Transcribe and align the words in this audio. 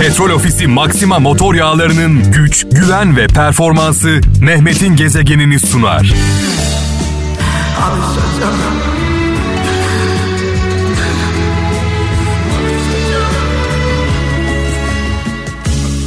Petrol 0.00 0.30
Ofisi 0.30 0.66
Maxima 0.66 1.18
motor 1.18 1.54
yağlarının 1.54 2.32
güç, 2.32 2.66
güven 2.72 3.16
ve 3.16 3.26
performansı 3.26 4.20
Mehmet'in 4.40 4.96
gezegenini 4.96 5.60
sunar. 5.60 6.14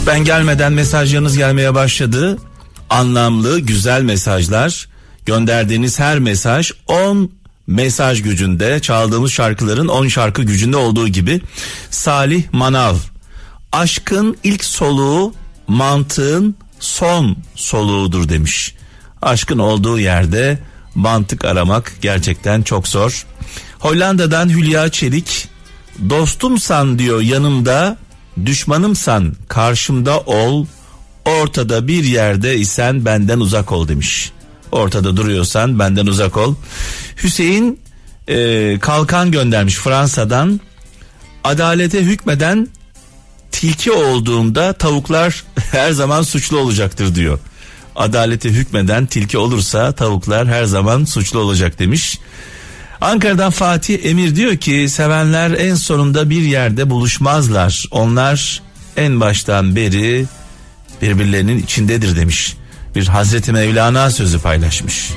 Ben 0.07 0.23
gelmeden 0.23 0.73
mesajlarınız 0.73 1.37
gelmeye 1.37 1.75
başladı. 1.75 2.37
Anlamlı, 2.89 3.59
güzel 3.59 4.01
mesajlar. 4.01 4.87
Gönderdiğiniz 5.25 5.99
her 5.99 6.19
mesaj 6.19 6.71
10 6.87 7.31
mesaj 7.67 8.21
gücünde. 8.21 8.79
Çaldığımız 8.79 9.31
şarkıların 9.31 9.87
10 9.87 10.07
şarkı 10.07 10.43
gücünde 10.43 10.77
olduğu 10.77 11.07
gibi. 11.07 11.41
Salih 11.89 12.43
Manav. 12.51 12.95
Aşkın 13.71 14.37
ilk 14.43 14.63
soluğu 14.65 15.33
mantığın 15.67 16.55
son 16.79 17.37
soluğudur 17.55 18.29
demiş. 18.29 18.75
Aşkın 19.21 19.59
olduğu 19.59 19.99
yerde 19.99 20.59
mantık 20.95 21.45
aramak 21.45 21.93
gerçekten 22.01 22.61
çok 22.61 22.87
zor. 22.87 23.25
Hollanda'dan 23.79 24.49
Hülya 24.49 24.89
Çelik 24.89 25.47
dostumsan 26.09 26.99
diyor 26.99 27.21
yanımda 27.21 27.97
düşmanımsan 28.45 29.35
karşımda 29.47 30.19
ol 30.19 30.65
ortada 31.25 31.87
bir 31.87 32.03
yerde 32.03 32.57
isen 32.57 33.05
benden 33.05 33.39
uzak 33.39 33.71
ol 33.71 33.87
demiş. 33.87 34.31
Ortada 34.71 35.17
duruyorsan 35.17 35.79
benden 35.79 36.07
uzak 36.07 36.37
ol. 36.37 36.55
Hüseyin 37.23 37.79
e, 38.27 38.77
kalkan 38.81 39.31
göndermiş 39.31 39.75
Fransa'dan. 39.75 40.61
Adalete 41.43 42.01
hükmeden 42.01 42.67
tilki 43.51 43.91
olduğumda 43.91 44.73
tavuklar 44.73 45.43
her 45.71 45.91
zaman 45.91 46.21
suçlu 46.21 46.57
olacaktır 46.57 47.15
diyor. 47.15 47.39
Adalete 47.95 48.49
hükmeden 48.49 49.05
tilki 49.05 49.37
olursa 49.37 49.91
tavuklar 49.91 50.47
her 50.47 50.63
zaman 50.63 51.05
suçlu 51.05 51.39
olacak 51.39 51.79
demiş. 51.79 52.19
Ankara'dan 53.01 53.51
Fatih 53.51 54.05
Emir 54.05 54.35
diyor 54.35 54.57
ki 54.57 54.89
sevenler 54.89 55.51
en 55.51 55.75
sonunda 55.75 56.29
bir 56.29 56.41
yerde 56.41 56.89
buluşmazlar. 56.89 57.85
Onlar 57.91 58.61
en 58.97 59.19
baştan 59.19 59.75
beri 59.75 60.25
birbirlerinin 61.01 61.63
içindedir 61.63 62.15
demiş. 62.15 62.55
Bir 62.95 63.07
Hazreti 63.07 63.51
Mevlana 63.51 64.09
sözü 64.09 64.39
paylaşmış. 64.39 65.09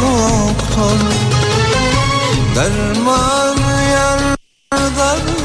Doktor 0.00 0.98
Derman 2.56 3.56
yardadır 3.92 5.38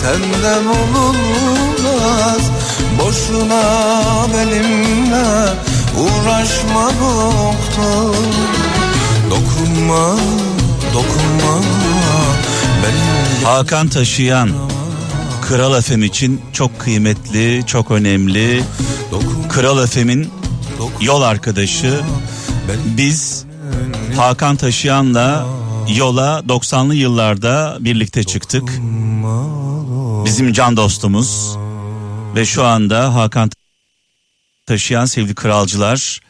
Senden 0.00 0.64
olunmaz 0.66 2.42
Boşuna 2.98 3.64
benimle 4.34 5.28
Uğraşma 5.98 6.86
doktor 6.90 8.14
Dokunma 9.30 10.16
Dokunma 10.94 11.54
benim 12.82 13.44
Hakan 13.44 13.88
taşıyan 13.88 14.50
Kral 15.50 15.78
Efem 15.78 16.02
için 16.02 16.40
çok 16.52 16.78
kıymetli, 16.78 17.62
çok 17.66 17.90
önemli. 17.90 18.62
Kral 19.48 19.84
Efem'in 19.84 20.30
yol 21.00 21.22
arkadaşı. 21.22 22.00
Biz 22.96 23.44
Hakan 24.16 24.56
Taşıyan'la 24.56 25.46
yola 25.96 26.42
90'lı 26.48 26.94
yıllarda 26.94 27.76
birlikte 27.80 28.24
çıktık. 28.24 28.68
Bizim 30.24 30.52
can 30.52 30.76
dostumuz 30.76 31.56
ve 32.34 32.44
şu 32.44 32.64
anda 32.64 33.14
Hakan 33.14 33.50
Taşıyan 34.66 35.04
sevgili 35.04 35.34
kralcılar 35.34 36.20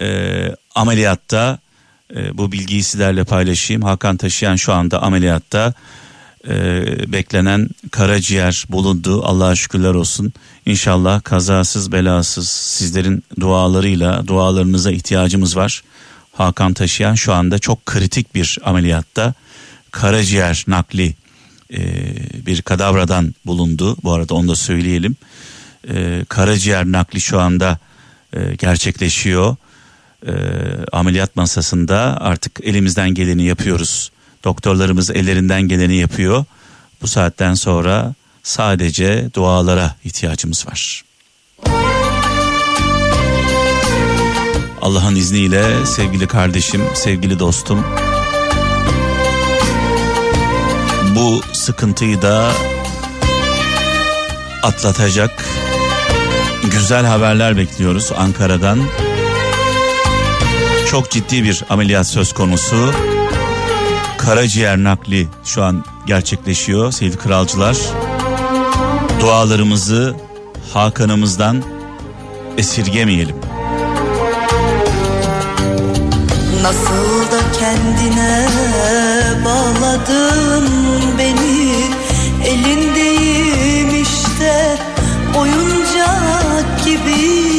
e, 0.00 0.06
ameliyatta 0.74 1.58
e, 2.16 2.38
bu 2.38 2.52
bilgiyi 2.52 2.82
sizlerle 2.82 3.24
paylaşayım. 3.24 3.82
Hakan 3.82 4.16
Taşıyan 4.16 4.56
şu 4.56 4.72
anda 4.72 5.02
ameliyatta 5.02 5.74
e, 6.48 7.12
beklenen 7.12 7.68
karaciğer 7.90 8.66
bulundu. 8.68 9.24
Allah'a 9.24 9.54
şükürler 9.54 9.94
olsun. 9.94 10.32
İnşallah 10.66 11.22
kazasız 11.22 11.92
belasız 11.92 12.48
sizlerin 12.48 13.24
dualarıyla 13.40 14.26
dualarınıza 14.26 14.90
ihtiyacımız 14.90 15.56
var. 15.56 15.82
Hakan 16.32 16.72
Taşıyan 16.72 17.14
şu 17.14 17.32
anda 17.32 17.58
çok 17.58 17.86
kritik 17.86 18.34
bir 18.34 18.58
ameliyatta 18.64 19.34
karaciğer 19.90 20.64
nakli 20.66 21.14
e, 21.72 21.78
bir 22.46 22.62
kadavradan 22.62 23.34
bulundu. 23.46 23.96
Bu 24.02 24.12
arada 24.12 24.34
onu 24.34 24.48
da 24.48 24.54
söyleyelim. 24.54 25.16
E, 25.88 26.24
karaciğer 26.28 26.84
nakli 26.84 27.20
şu 27.20 27.40
anda 27.40 27.78
e, 28.32 28.54
gerçekleşiyor. 28.54 29.56
E, 30.26 30.32
ameliyat 30.92 31.36
masasında 31.36 32.20
artık 32.20 32.60
elimizden 32.62 33.14
geleni 33.14 33.44
yapıyoruz. 33.44 34.10
Doktorlarımız 34.44 35.10
ellerinden 35.10 35.62
geleni 35.62 35.96
yapıyor. 35.96 36.44
Bu 37.02 37.08
saatten 37.08 37.54
sonra 37.54 38.14
sadece 38.42 39.28
dualara 39.34 39.94
ihtiyacımız 40.04 40.66
var. 40.66 41.04
Allah'ın 44.82 45.16
izniyle 45.16 45.86
sevgili 45.86 46.26
kardeşim, 46.26 46.82
sevgili 46.94 47.38
dostum 47.38 47.84
bu 51.20 51.40
sıkıntıyı 51.52 52.22
da 52.22 52.52
atlatacak 54.62 55.44
güzel 56.70 57.06
haberler 57.06 57.56
bekliyoruz 57.56 58.12
Ankara'dan. 58.16 58.80
Çok 60.90 61.10
ciddi 61.10 61.44
bir 61.44 61.64
ameliyat 61.70 62.06
söz 62.06 62.32
konusu. 62.32 62.92
Karaciğer 64.20 64.78
nakli 64.78 65.28
şu 65.44 65.62
an 65.62 65.84
gerçekleşiyor 66.06 66.92
sevgili 66.92 67.16
kralcılar. 67.16 67.76
Dualarımızı 69.20 70.16
Hakan'ımızdan 70.72 71.62
esirgemeyelim. 72.58 73.36
Nasıl 76.62 77.32
da 77.32 77.40
kendine 77.58 78.46
bağladın 79.44 80.68
beni 81.18 81.74
Elindeyim 82.44 84.02
işte 84.02 84.76
oyuncak 85.38 86.84
gibi 86.84 87.50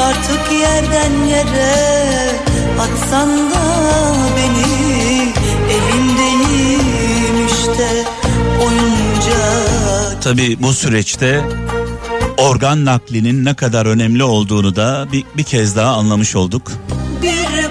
Artık 0.00 0.52
yerden 0.52 1.24
yere 1.24 2.30
atsan 2.80 3.50
da 3.50 3.61
oyuncak 10.26 10.36
Tabi 10.36 10.62
bu 10.62 10.72
süreçte 10.72 11.44
organ 12.36 12.84
naklinin 12.84 13.44
ne 13.44 13.54
kadar 13.54 13.86
önemli 13.86 14.24
olduğunu 14.24 14.76
da 14.76 15.06
bir, 15.12 15.24
bir 15.36 15.42
kez 15.42 15.76
daha 15.76 15.96
anlamış 15.96 16.36
olduk. 16.36 16.72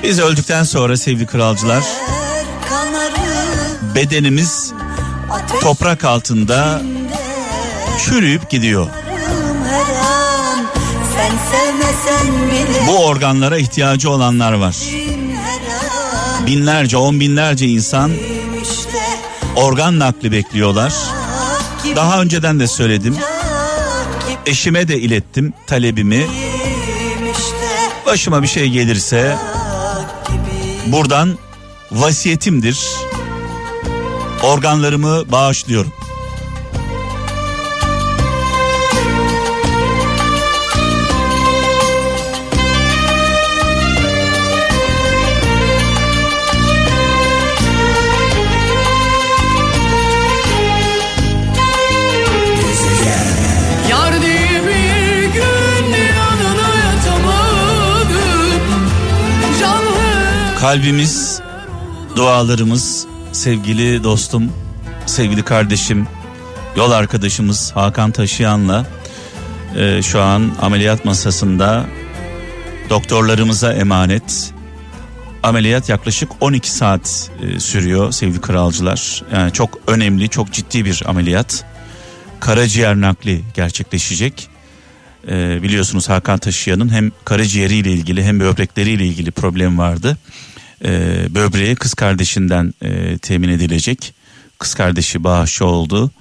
Biz 0.03 0.19
öldükten 0.19 0.63
sonra 0.63 0.97
sevgili 0.97 1.25
kralcılar 1.25 1.84
bedenimiz 3.95 4.73
toprak 5.61 6.03
altında 6.03 6.81
çürüyüp 8.06 8.50
gidiyor. 8.50 8.88
Bu 12.87 13.05
organlara 13.05 13.58
ihtiyacı 13.58 14.09
olanlar 14.09 14.53
var. 14.53 14.75
Binlerce, 16.46 16.97
on 16.97 17.20
binlerce 17.20 17.67
insan 17.67 18.11
organ 19.55 19.99
nakli 19.99 20.31
bekliyorlar. 20.31 20.93
Daha 21.96 22.22
önceden 22.22 22.59
de 22.59 22.67
söyledim. 22.67 23.17
Eşime 24.46 24.88
de 24.88 24.99
ilettim 24.99 25.53
talebimi. 25.67 26.28
Başıma 28.05 28.41
bir 28.41 28.47
şey 28.47 28.70
gelirse 28.70 29.38
buradan 30.88 31.38
vasiyetimdir. 31.91 32.88
Organlarımı 34.43 35.32
bağışlıyorum. 35.32 35.93
Kalbimiz, 60.61 61.41
dualarımız 62.16 63.08
sevgili 63.31 64.03
dostum, 64.03 64.52
sevgili 65.05 65.43
kardeşim, 65.43 66.08
yol 66.75 66.91
arkadaşımız 66.91 67.72
Hakan 67.72 68.11
Taşıyan'la 68.11 68.85
e, 69.78 70.02
şu 70.02 70.22
an 70.22 70.52
ameliyat 70.61 71.05
masasında 71.05 71.85
doktorlarımıza 72.90 73.73
emanet. 73.73 74.53
Ameliyat 75.43 75.90
yaklaşık 75.90 76.31
12 76.41 76.72
saat 76.72 77.31
e, 77.41 77.59
sürüyor 77.59 78.11
sevgili 78.11 78.41
kralcılar. 78.41 79.23
Yani 79.34 79.53
çok 79.53 79.79
önemli, 79.87 80.29
çok 80.29 80.52
ciddi 80.52 80.85
bir 80.85 81.03
ameliyat. 81.05 81.66
Karaciğer 82.40 82.96
nakli 82.96 83.43
gerçekleşecek. 83.53 84.50
E, 85.28 85.64
biliyorsunuz 85.64 86.09
Hakan 86.09 86.40
Taşıyan'ın 86.40 86.90
hem 86.90 87.12
karaciğeriyle 87.26 87.91
ilgili 87.91 88.23
hem 88.23 88.40
böbrekleriyle 88.40 89.06
ilgili 89.06 89.32
problem 89.32 89.78
vardı. 89.78 90.18
E, 90.85 90.90
böbreği 91.29 91.76
kız 91.76 91.94
kardeşinden 91.94 92.73
e, 92.82 93.18
temin 93.18 93.50
edilecek. 93.50 94.14
Kız 94.59 94.73
kardeşi 94.73 95.23
bağışçı 95.23 95.66
oldu. 95.66 96.12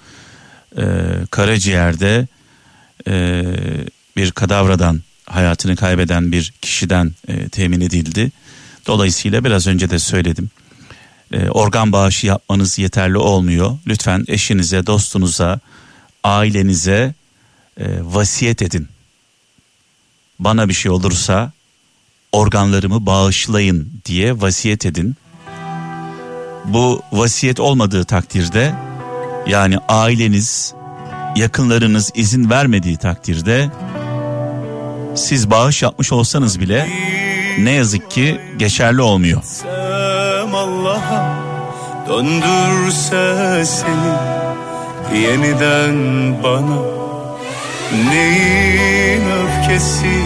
E, 0.77 0.85
karaciğerde 1.31 2.27
e, 3.09 3.45
bir 4.17 4.31
kadavradan 4.31 5.01
hayatını 5.27 5.77
kaybeden 5.77 6.33
bir 6.33 6.53
kişiden 6.63 7.13
e, 7.29 7.49
temin 7.49 7.81
edildi. 7.81 8.33
Dolayısıyla 8.87 9.45
biraz 9.45 9.67
önce 9.67 9.91
de 9.91 9.99
söyledim. 9.99 10.51
E, 11.33 11.49
organ 11.49 11.93
bağışı 11.93 12.27
yapmanız 12.27 12.79
yeterli 12.79 13.19
olmuyor. 13.19 13.79
Lütfen 13.87 14.25
eşinize, 14.29 14.87
dostunuza, 14.87 15.61
ailenize 16.25 17.15
e, 17.81 17.85
vasiyet 18.03 18.63
edin. 18.63 18.89
Bana 20.39 20.69
bir 20.69 20.75
şey 20.75 20.91
olursa 20.93 21.53
organlarımı 22.33 23.07
bağışlayın 23.07 23.93
diye 24.05 24.41
vasiyet 24.41 24.87
edin. 24.87 25.17
Bu 26.65 27.03
vasiyet 27.13 27.61
olmadığı 27.61 28.05
takdirde 28.05 28.75
yani 29.47 29.79
aileniz, 29.89 30.75
yakınlarınız 31.37 32.11
izin 32.15 32.51
vermediği 32.51 32.97
takdirde 32.97 33.71
siz 35.15 35.51
bağış 35.51 35.83
yapmış 35.83 36.13
olsanız 36.13 36.61
bile 36.61 36.89
ne 37.59 37.71
yazık 37.71 38.11
ki 38.11 38.41
geçerli 38.57 39.03
olmuyor. 39.03 39.43
Döndürse 42.09 43.65
seni 43.67 45.21
yeniden 45.23 45.97
bana 46.43 47.00
neyin 47.93 49.23
öfkesi 49.31 50.23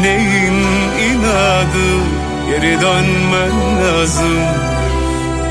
neyin 0.00 0.64
inadı 1.10 1.88
geri 2.50 2.80
dönmen 2.80 3.82
lazım 3.84 4.38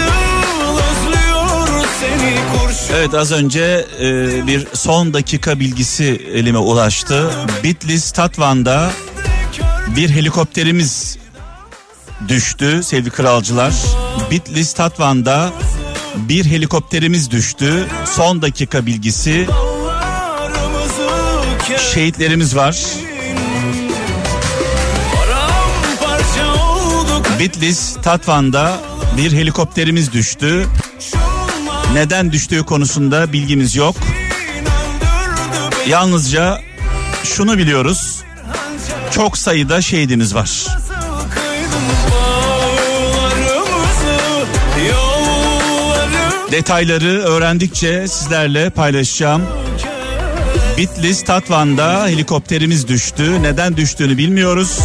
özlüyor 0.69 1.85
seni 1.99 2.35
kurşun 2.53 2.93
Evet 2.95 3.13
az 3.13 3.31
önce 3.31 3.85
e, 3.99 4.47
bir 4.47 4.67
son 4.73 5.13
dakika 5.13 5.59
bilgisi 5.59 6.21
elime 6.33 6.57
ulaştı. 6.57 7.29
Bitlis 7.63 8.11
Tatvan'da 8.11 8.91
bir 9.95 10.09
helikopterimiz 10.09 11.17
düştü 12.27 12.83
sevgili 12.83 13.09
kralcılar. 13.09 13.73
Bitlis 14.31 14.73
Tatvan'da 14.73 15.51
bir 16.15 16.45
helikopterimiz 16.45 17.31
düştü. 17.31 17.87
Son 18.05 18.41
dakika 18.41 18.85
bilgisi. 18.85 19.47
Şehitlerimiz 21.93 22.55
var. 22.55 22.77
Bitlis 27.39 27.95
Tatvan'da 28.03 28.77
bir 29.17 29.31
helikopterimiz 29.31 30.13
düştü. 30.13 30.67
Neden 31.93 32.31
düştüğü 32.31 32.63
konusunda 32.63 33.33
bilgimiz 33.33 33.75
yok. 33.75 33.95
Yalnızca 35.87 36.61
şunu 37.23 37.57
biliyoruz. 37.57 38.21
Çok 39.11 39.37
sayıda 39.37 39.81
şehidimiz 39.81 40.35
var. 40.35 40.67
Detayları 46.53 47.21
öğrendikçe 47.21 48.07
sizlerle 48.07 48.69
paylaşacağım. 48.69 49.43
Bitlis 50.77 51.23
Tatvan'da 51.23 52.07
helikopterimiz 52.07 52.87
düştü. 52.87 53.43
Neden 53.43 53.77
düştüğünü 53.77 54.17
bilmiyoruz. 54.17 54.79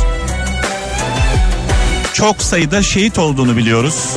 Çok 2.14 2.42
sayıda 2.42 2.82
şehit 2.82 3.18
olduğunu 3.18 3.56
biliyoruz. 3.56 4.16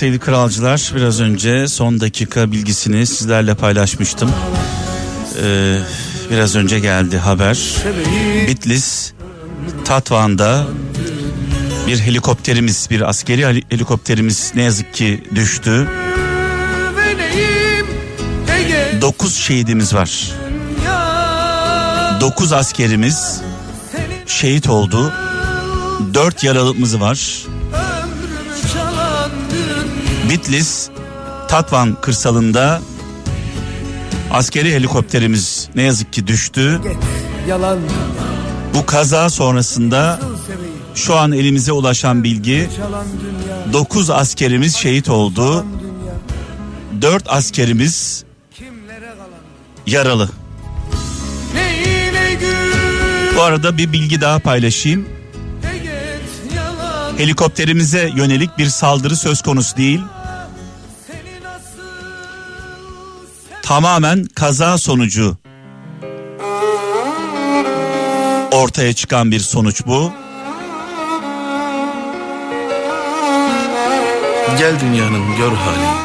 Sevgili 0.00 0.18
kralcılar 0.18 0.92
biraz 0.96 1.20
önce 1.20 1.68
son 1.68 2.00
dakika 2.00 2.52
bilgisini 2.52 3.06
sizlerle 3.06 3.54
paylaşmıştım. 3.54 4.30
Ee, 5.42 5.78
biraz 6.30 6.56
önce 6.56 6.78
geldi 6.80 7.18
haber. 7.18 7.58
Bitlis 8.48 9.12
Tatvan'da 9.84 10.66
bir 11.86 11.98
helikopterimiz 11.98 12.88
bir 12.90 13.08
askeri 13.08 13.46
heli- 13.46 13.64
helikopterimiz 13.70 14.52
ne 14.54 14.62
yazık 14.62 14.94
ki 14.94 15.24
düştü. 15.34 15.88
Benim 16.96 17.86
Ege 18.56 18.98
9 19.02 19.34
şehidimiz 19.34 19.94
var. 19.94 20.30
ya 20.86 22.18
9 22.20 22.52
askerimiz 22.52 23.40
şehit 24.26 24.68
oldu. 24.68 25.12
4 26.14 26.44
yaralımız 26.44 27.00
var. 27.00 27.36
Bitlis 30.30 30.88
Tatvan 31.48 31.96
kırsalında 32.00 32.80
askeri 34.30 34.74
helikopterimiz 34.74 35.68
ne 35.74 35.82
yazık 35.82 36.12
ki 36.12 36.26
düştü. 36.26 36.80
Yalan 37.48 37.78
Bu 38.74 38.86
kaza 38.86 39.30
sonrasında 39.30 40.20
şu 40.94 41.16
an 41.16 41.32
elimize 41.32 41.72
ulaşan 41.72 42.24
bilgi 42.24 42.68
çalan 42.76 43.06
dünya 43.20 43.72
9 43.72 44.10
askerimiz 44.10 44.76
şehit 44.76 45.08
oldu. 45.08 45.64
dünya 45.80 47.02
4 47.02 47.24
askerimiz 47.28 48.24
yaralı. 49.86 50.28
Bu 53.36 53.42
arada 53.42 53.78
bir 53.78 53.92
bilgi 53.92 54.20
daha 54.20 54.38
paylaşayım. 54.38 55.08
Helikopterimize 57.18 58.10
yönelik 58.16 58.58
bir 58.58 58.66
saldırı 58.66 59.16
söz 59.16 59.42
konusu 59.42 59.76
değil. 59.76 60.00
Tamamen 63.70 64.24
kaza 64.24 64.78
sonucu 64.78 65.36
ortaya 68.52 68.92
çıkan 68.92 69.30
bir 69.30 69.40
sonuç 69.40 69.82
bu. 69.86 70.12
Gel 74.58 74.80
dünyanın 74.80 75.36
gör 75.36 75.52
halini. 75.52 76.00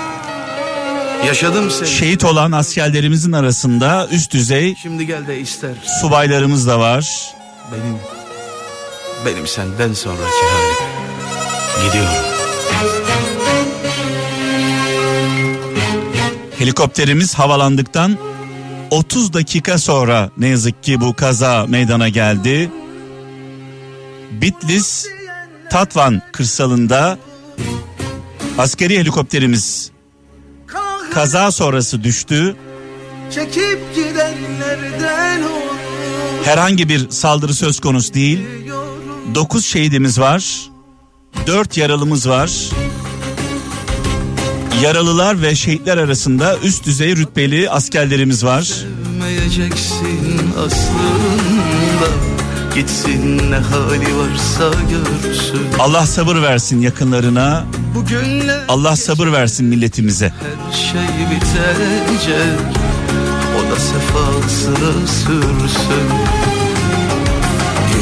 Yaşadım 1.27 1.71
seni. 1.71 1.87
Şehit 1.87 2.23
olan 2.23 2.51
askerlerimizin 2.51 3.31
arasında 3.31 4.07
üst 4.11 4.33
düzey 4.33 4.75
Şimdi 4.81 5.07
gel 5.07 5.27
de 5.27 5.39
ister. 5.39 5.75
subaylarımız 6.01 6.67
da 6.67 6.79
var. 6.79 7.33
Benim 7.71 7.97
benim 9.25 9.47
senden 9.47 9.93
sonraki 9.93 10.21
halim. 10.21 10.89
Gidiyorum. 11.87 12.15
Helikopterimiz 16.65 17.33
havalandıktan 17.33 18.17
30 18.91 19.33
dakika 19.33 19.77
sonra 19.77 20.29
ne 20.37 20.47
yazık 20.47 20.83
ki 20.83 21.01
bu 21.01 21.13
kaza 21.13 21.65
meydana 21.67 22.09
geldi. 22.09 22.71
Bitlis 24.31 25.07
Tatvan 25.71 26.21
kırsalında 26.31 27.17
askeri 28.57 28.99
helikopterimiz 28.99 29.91
kaza 31.13 31.51
sonrası 31.51 32.03
düştü. 32.03 32.55
Herhangi 36.43 36.89
bir 36.89 37.09
saldırı 37.09 37.53
söz 37.53 37.79
konusu 37.79 38.13
değil. 38.13 38.39
9 39.35 39.65
şehidimiz 39.65 40.19
var. 40.19 40.69
4 41.47 41.77
yaralımız 41.77 42.29
var. 42.29 42.51
Yaralılar 44.83 45.41
ve 45.41 45.55
şehitler 45.55 45.97
arasında 45.97 46.57
üst 46.63 46.85
düzey 46.85 47.15
rütbeli 47.15 47.69
askerlerimiz 47.69 48.45
var. 48.45 48.61
Sevmeyeceksin 48.61 50.51
aslında 50.65 52.07
Gitsin 52.75 53.51
ne 53.51 53.55
hali 53.55 54.17
varsa 54.17 54.71
görsün 54.89 55.67
Allah 55.79 56.05
sabır 56.05 56.41
versin 56.41 56.81
yakınlarına. 56.81 57.65
Bugünler 57.95 58.59
Allah 58.67 58.95
sabır 58.95 59.31
versin 59.31 59.65
milletimize. 59.65 60.33
her 60.69 60.73
şey 60.77 61.01
bitecek 61.31 62.59
O 63.57 63.71
da 63.71 63.79
sefasını 63.79 65.07
sürsün 65.07 66.09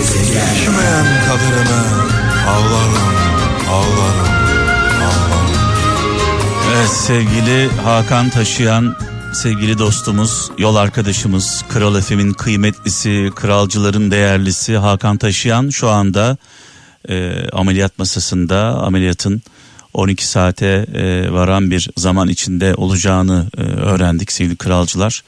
Düşmeyen 0.02 1.06
kaderime 1.28 1.82
ağlarım, 2.50 3.14
ağlarım. 3.70 4.43
Evet 6.76 6.90
sevgili 6.90 7.70
Hakan 7.84 8.30
Taşıyan, 8.30 8.96
sevgili 9.34 9.78
dostumuz, 9.78 10.52
yol 10.58 10.76
arkadaşımız, 10.76 11.64
Kral 11.70 11.96
Efem'in 11.96 12.34
kıymetlisi, 12.34 13.30
kralcıların 13.36 14.12
değerlisi 14.12 14.78
Hakan 14.78 15.18
Taşıyan 15.18 15.70
şu 15.70 15.90
anda 15.90 16.38
e, 17.10 17.48
ameliyat 17.50 18.00
masasında 18.00 18.58
ameliyatın 18.66 19.42
12 19.94 20.28
saate 20.28 20.86
e, 20.94 21.32
varan 21.32 21.72
bir 21.72 21.90
zaman 21.98 22.30
içinde 22.30 22.76
olacağını 22.76 23.48
e, 23.58 23.62
öğrendik 23.62 24.32
sevgili 24.32 24.56
kralcılar. 24.56 25.24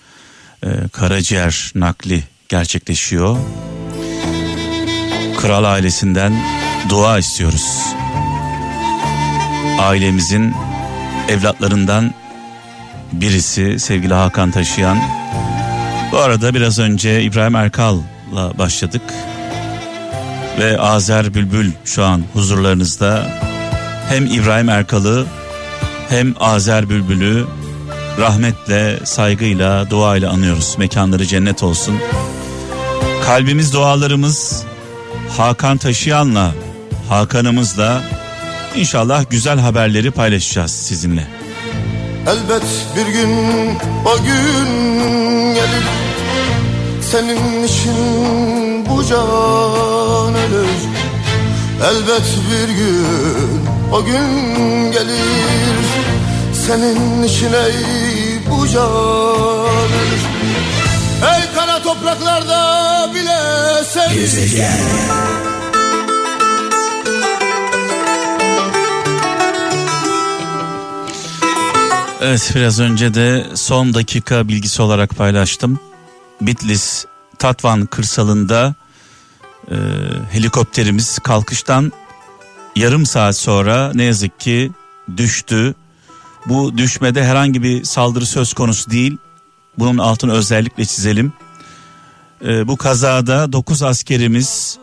E, 0.64 0.70
karaciğer 0.92 1.72
nakli 1.76 2.24
gerçekleşiyor. 2.50 3.38
Kral 5.38 5.64
ailesinden 5.64 6.34
dua 6.90 7.20
istiyoruz. 7.20 7.80
Ailemizin 9.80 10.54
evlatlarından 11.30 12.14
birisi 13.14 13.80
sevgili 13.80 14.14
Hakan 14.14 14.52
Taşıyan. 14.52 14.98
Bu 16.12 16.18
arada 16.18 16.54
biraz 16.54 16.80
önce 16.80 17.24
İbrahim 17.24 17.56
Erkal'la 17.56 18.58
başladık. 18.58 19.02
Ve 20.60 20.80
Azer 20.80 21.34
Bülbül 21.34 21.72
şu 21.86 22.04
an 22.04 22.24
huzurlarınızda. 22.34 23.28
Hem 24.10 24.26
İbrahim 24.26 24.70
Erkal'ı 24.70 25.26
hem 26.10 26.34
Azer 26.40 26.90
Bülbül'ü 26.90 27.46
rahmetle, 28.20 29.00
saygıyla, 29.04 29.90
duayla 29.90 30.32
anıyoruz. 30.32 30.76
Mekanları 30.78 31.26
cennet 31.26 31.64
olsun. 31.64 31.96
Kalbimiz, 33.26 33.74
dualarımız 33.74 34.64
Hakan 35.38 35.78
Taşıyan'la, 35.78 36.52
Hakan'ımızla 37.10 38.02
inşallah 38.76 39.30
güzel 39.30 39.60
haberleri 39.60 40.12
paylaşacağız 40.12 40.72
sizinle. 40.72 41.28
Elbet 42.28 42.64
bir 42.96 43.14
gün 43.14 43.30
o 44.06 44.24
gün 44.24 44.70
gelir. 45.54 45.86
Senin 47.12 47.64
için 47.64 47.96
bu 48.90 49.06
can 49.06 50.36
ölür. 50.36 50.70
Elbet 51.84 52.38
bir 52.52 52.74
gün 52.74 53.66
o 53.94 54.06
gün 54.06 54.92
gelir. 54.92 55.86
Senin 56.68 57.24
için 57.24 57.54
ey 57.54 57.76
bu 58.52 58.68
can 58.68 58.92
ölür. 59.88 60.22
Ey 61.36 61.56
kara 61.56 61.84
topraklarda 61.84 63.10
bile 63.14 63.40
sen 63.84 64.10
Evet 72.22 72.52
biraz 72.56 72.80
önce 72.80 73.14
de 73.14 73.46
son 73.56 73.94
dakika 73.94 74.48
bilgisi 74.48 74.82
olarak 74.82 75.10
paylaştım. 75.10 75.80
Bitlis 76.42 77.06
Tatvan 77.40 77.86
kırsalında 77.86 78.76
e, 79.72 79.76
helikopterimiz 80.32 81.20
kalkıştan 81.20 81.92
yarım 82.76 83.06
saat 83.06 83.38
sonra 83.38 83.92
ne 83.94 84.04
yazık 84.04 84.40
ki 84.40 84.72
düştü. 85.18 85.76
Bu 86.46 86.78
düşmede 86.78 87.24
herhangi 87.24 87.64
bir 87.64 87.84
saldırı 87.84 88.26
söz 88.26 88.54
konusu 88.54 88.92
değil. 88.92 89.18
Bunun 89.78 89.98
altını 89.98 90.34
özellikle 90.34 90.86
çizelim. 90.86 91.34
E, 92.46 92.68
bu 92.68 92.78
kazada 92.78 93.54
9 93.54 93.84
askerimiz 93.84 94.78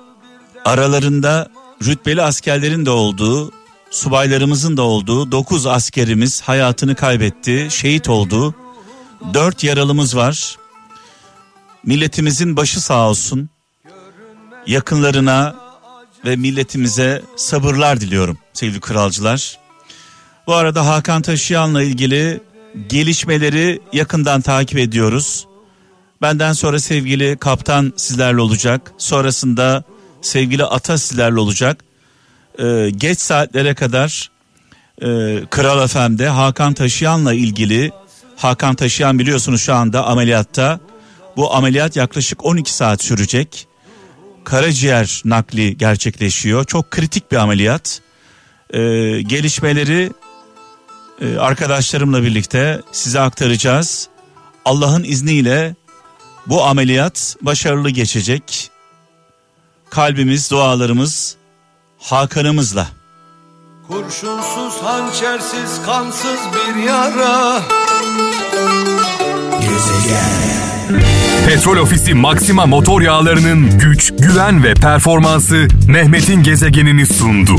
aralarında 0.64 1.48
rütbeli 1.84 2.22
askerlerin 2.22 2.86
de 2.86 2.90
olduğu 2.90 3.61
subaylarımızın 3.92 4.76
da 4.76 4.82
olduğu 4.82 5.32
9 5.32 5.66
askerimiz 5.66 6.40
hayatını 6.40 6.94
kaybetti, 6.94 7.68
şehit 7.70 8.08
oldu. 8.08 8.54
4 9.34 9.64
yaralımız 9.64 10.16
var. 10.16 10.56
Milletimizin 11.84 12.56
başı 12.56 12.80
sağ 12.80 13.08
olsun. 13.08 13.48
Yakınlarına 14.66 15.56
ve 16.24 16.36
milletimize 16.36 17.22
sabırlar 17.36 18.00
diliyorum 18.00 18.38
sevgili 18.52 18.80
kralcılar. 18.80 19.58
Bu 20.46 20.54
arada 20.54 20.86
Hakan 20.86 21.22
Taşıyan'la 21.22 21.82
ilgili 21.82 22.40
gelişmeleri 22.88 23.80
yakından 23.92 24.40
takip 24.40 24.78
ediyoruz. 24.78 25.46
Benden 26.22 26.52
sonra 26.52 26.78
sevgili 26.78 27.36
kaptan 27.36 27.92
sizlerle 27.96 28.40
olacak. 28.40 28.92
Sonrasında 28.98 29.84
sevgili 30.22 30.64
ata 30.64 30.98
sizlerle 30.98 31.40
olacak 31.40 31.84
e, 32.58 32.90
geç 32.90 33.20
saatlere 33.20 33.74
kadar 33.74 34.30
e, 35.02 35.06
Kral 35.50 35.86
FM'de 35.86 36.28
Hakan 36.28 36.74
Taşıyan'la 36.74 37.34
ilgili 37.34 37.92
Hakan 38.36 38.74
Taşıyan 38.74 39.18
biliyorsunuz 39.18 39.62
şu 39.62 39.74
anda 39.74 40.06
ameliyatta. 40.06 40.80
Bu 41.36 41.54
ameliyat 41.54 41.96
yaklaşık 41.96 42.44
12 42.44 42.74
saat 42.74 43.02
sürecek. 43.02 43.68
Karaciğer 44.44 45.22
nakli 45.24 45.76
gerçekleşiyor. 45.76 46.64
Çok 46.64 46.90
kritik 46.90 47.32
bir 47.32 47.36
ameliyat. 47.36 48.00
E, 48.70 48.80
gelişmeleri 49.22 50.12
e, 51.20 51.36
arkadaşlarımla 51.36 52.22
birlikte 52.22 52.80
size 52.92 53.20
aktaracağız. 53.20 54.08
Allah'ın 54.64 55.04
izniyle 55.04 55.74
bu 56.46 56.64
ameliyat 56.64 57.36
başarılı 57.42 57.90
geçecek. 57.90 58.70
Kalbimiz, 59.90 60.50
dualarımız 60.50 61.36
Hakan'ımızla. 62.02 62.88
Kurşunsuz, 63.88 64.82
hançersiz, 64.82 65.82
kansız 65.86 66.40
bir 66.54 66.82
yara 66.82 67.62
Petrol 71.46 71.76
Ofisi 71.76 72.14
Maxima 72.14 72.66
motor 72.66 73.02
yağlarının 73.02 73.78
güç, 73.78 74.12
güven 74.18 74.64
ve 74.64 74.74
performansı 74.74 75.68
Mehmet'in 75.88 76.42
gezegenini 76.42 77.06
sundu. 77.06 77.56